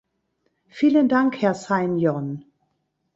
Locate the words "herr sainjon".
1.43-2.43